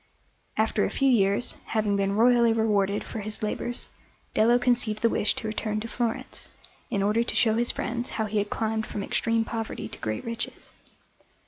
After 0.57 0.83
a 0.83 0.89
few 0.89 1.11
years, 1.11 1.55
having 1.65 1.95
been 1.95 2.15
royally 2.15 2.53
rewarded 2.53 3.03
for 3.03 3.19
his 3.19 3.43
labours, 3.43 3.87
Dello 4.33 4.57
conceived 4.57 5.03
the 5.03 5.09
wish 5.11 5.35
to 5.35 5.47
return 5.47 5.79
to 5.79 5.87
Florence, 5.87 6.49
in 6.89 7.03
order 7.03 7.21
to 7.23 7.35
show 7.35 7.53
his 7.53 7.69
friends 7.69 8.09
how 8.17 8.25
he 8.25 8.39
had 8.39 8.49
climbed 8.49 8.87
from 8.87 9.03
extreme 9.03 9.45
poverty 9.45 9.87
to 9.87 9.99
great 9.99 10.25
riches. 10.25 10.71